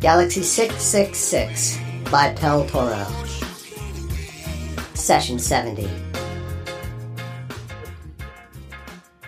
[0.00, 1.78] Galaxy 666
[2.10, 3.06] by Pel Torro.
[4.96, 5.90] Session 70.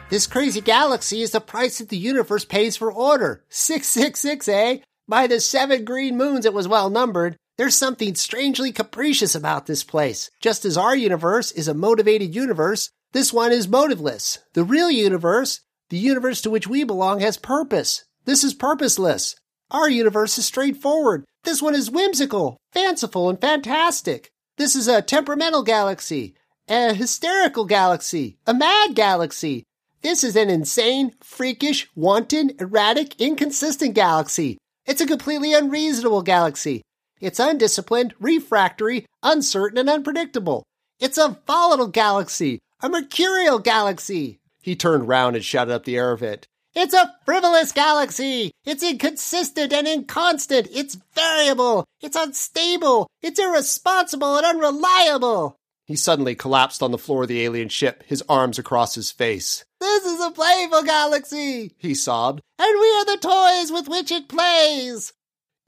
[0.09, 3.45] This crazy galaxy is the price that the universe pays for order.
[3.51, 4.79] 666, eh?
[5.07, 7.37] By the seven green moons, it was well numbered.
[7.59, 10.31] There's something strangely capricious about this place.
[10.41, 14.39] Just as our universe is a motivated universe, this one is motiveless.
[14.55, 15.61] The real universe,
[15.91, 18.07] the universe to which we belong, has purpose.
[18.25, 19.37] This is purposeless.
[19.73, 21.25] Our universe is straightforward.
[21.45, 24.31] This one is whimsical, fanciful, and fantastic.
[24.59, 26.35] This is a temperamental galaxy,
[26.69, 29.65] a hysterical galaxy, a mad galaxy.
[30.03, 34.59] This is an insane, freakish, wanton, erratic, inconsistent galaxy.
[34.85, 36.83] It's a completely unreasonable galaxy.
[37.19, 40.65] It's undisciplined, refractory, uncertain, and unpredictable.
[41.01, 44.39] It's a volatile galaxy, a mercurial galaxy.
[44.61, 46.47] He turned round and shouted up the air vent.
[46.75, 48.51] It's a frivolous galaxy.
[48.65, 50.69] It's inconsistent and inconstant.
[50.73, 51.85] It's variable.
[52.01, 53.09] It's unstable.
[53.21, 55.57] It's irresponsible and unreliable.
[55.85, 59.65] He suddenly collapsed on the floor of the alien ship, his arms across his face.
[59.81, 64.29] This is a playful galaxy, he sobbed, and we are the toys with which it
[64.29, 65.13] plays.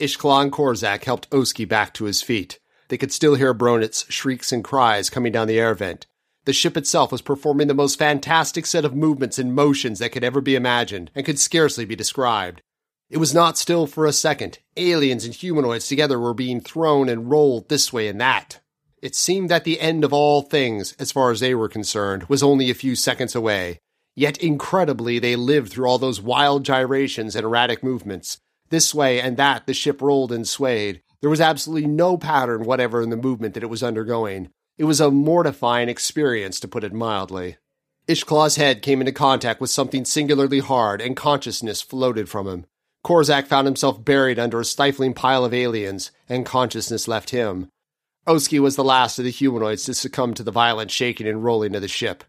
[0.00, 2.58] Ishkla and Korzak helped Oski back to his feet.
[2.88, 6.06] They could still hear Bronit's shrieks and cries coming down the air vent.
[6.44, 10.24] The ship itself was performing the most fantastic set of movements and motions that could
[10.24, 12.60] ever be imagined and could scarcely be described.
[13.08, 14.58] It was not still for a second.
[14.76, 18.60] Aliens and humanoids together were being thrown and rolled this way and that.
[19.00, 22.42] It seemed that the end of all things, as far as they were concerned, was
[22.42, 23.78] only a few seconds away.
[24.16, 28.38] Yet incredibly, they lived through all those wild gyrations and erratic movements.
[28.70, 31.02] This way and that, the ship rolled and swayed.
[31.20, 34.50] There was absolutely no pattern whatever in the movement that it was undergoing.
[34.76, 37.58] It was a mortifying experience, to put it mildly.
[38.08, 42.66] Ishkla's head came into contact with something singularly hard, and consciousness floated from him.
[43.04, 47.68] Korzak found himself buried under a stifling pile of aliens, and consciousness left him.
[48.26, 51.74] Oski was the last of the humanoids to succumb to the violent shaking and rolling
[51.74, 52.24] of the ship.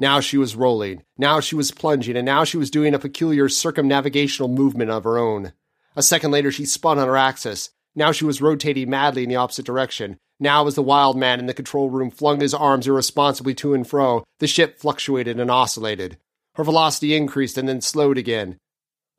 [0.00, 3.48] Now she was rolling, now she was plunging, and now she was doing a peculiar
[3.48, 5.52] circumnavigational movement of her own.
[5.94, 7.70] A second later, she spun on her axis.
[7.94, 10.18] Now she was rotating madly in the opposite direction.
[10.38, 13.86] Now, as the wild man in the control room flung his arms irresponsibly to and
[13.86, 16.18] fro, the ship fluctuated and oscillated.
[16.54, 18.58] Her velocity increased and then slowed again.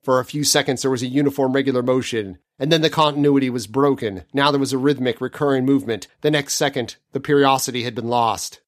[0.04, 3.68] For a few seconds, there was a uniform regular motion, and then the continuity was
[3.68, 4.24] broken.
[4.34, 6.08] Now there was a rhythmic, recurring movement.
[6.22, 8.62] The next second, the periodicity had been lost.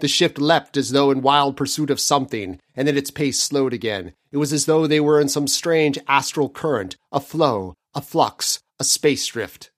[0.00, 3.72] The ship leapt as though in wild pursuit of something, and then its pace slowed
[3.72, 4.14] again.
[4.32, 8.60] It was as though they were in some strange astral current, a flow, a flux,
[8.80, 9.70] a space drift.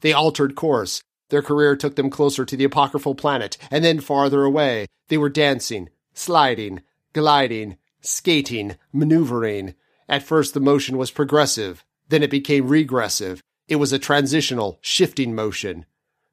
[0.00, 1.02] They altered course.
[1.34, 4.86] Their career took them closer to the apocryphal planet, and then farther away.
[5.08, 9.74] They were dancing, sliding, gliding, skating, maneuvering.
[10.08, 13.42] At first the motion was progressive, then it became regressive.
[13.66, 15.86] It was a transitional, shifting motion.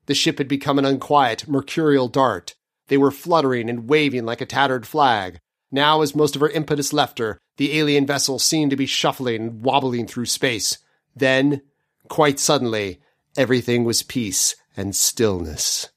[0.05, 2.53] The ship had become an unquiet, mercurial dart.
[2.87, 5.39] They were fluttering and waving like a tattered flag.
[5.71, 9.41] Now, as most of her impetus left her, the alien vessel seemed to be shuffling
[9.41, 10.77] and wobbling through space.
[11.15, 11.63] Then,
[12.07, 13.01] quite suddenly,
[13.37, 15.89] everything was peace and stillness.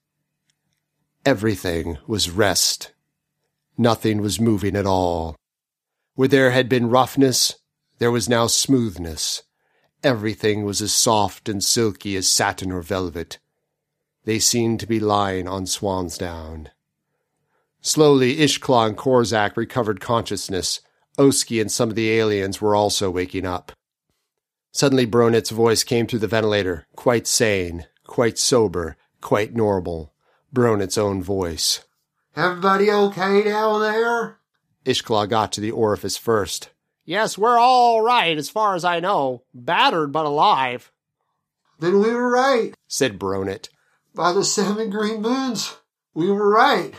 [1.24, 2.92] Everything was rest.
[3.76, 5.36] Nothing was moving at all.
[6.14, 7.56] Where there had been roughness,
[7.98, 9.42] there was now smoothness.
[10.02, 13.38] Everything was as soft and silky as satin or velvet.
[14.24, 16.70] They seemed to be lying on swan's down.
[17.80, 20.80] Slowly, Ishkla and Korzak recovered consciousness.
[21.18, 23.72] Oski and some of the aliens were also waking up.
[24.74, 30.12] Suddenly, Bronit's voice came through the ventilator, quite sane, quite sober, quite normal.
[30.52, 31.84] Bronit's own voice.
[32.34, 34.40] Everybody okay down there?
[34.84, 36.70] Ishkla got to the orifice first.
[37.04, 39.44] Yes, we're all right as far as I know.
[39.54, 40.90] Battered but alive.
[41.78, 42.74] Then we were right.
[42.88, 43.68] said Bronit.
[44.12, 45.76] By the seven green moons,
[46.14, 46.94] we were right.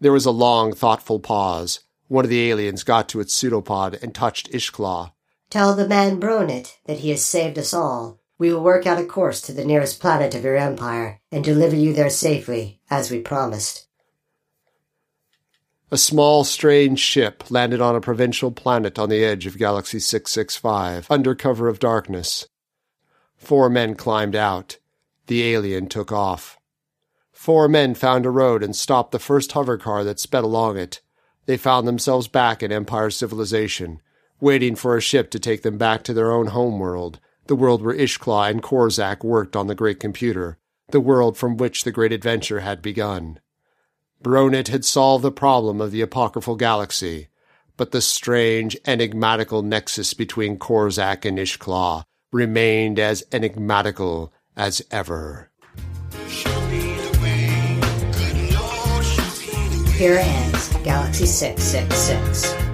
[0.00, 1.80] There was a long, thoughtful pause.
[2.08, 5.12] One of the aliens got to its pseudopod and touched Ishkla.
[5.50, 8.20] Tell the man Bronit that he has saved us all.
[8.38, 11.74] We will work out a course to the nearest planet of your empire and deliver
[11.74, 13.88] you there safely, as we promised.
[15.90, 21.10] A small, strange ship landed on a provincial planet on the edge of Galaxy 665,
[21.10, 22.46] under cover of darkness.
[23.36, 24.78] Four men climbed out.
[25.26, 26.58] The alien took off.
[27.32, 31.00] Four men found a road and stopped the first hover car that sped along it.
[31.46, 34.00] They found themselves back in Empire civilization,
[34.40, 37.94] waiting for a ship to take them back to their own homeworld, the world where
[37.94, 40.58] Ishkla and Korzak worked on the great computer,
[40.90, 43.40] the world from which the great adventure had begun.
[44.22, 47.28] Bronit had solved the problem of the apocryphal galaxy,
[47.76, 55.50] but the strange, enigmatical nexus between Korzak and Ishkla remained as enigmatical as ever.
[59.96, 62.69] Here ends Galaxy 666.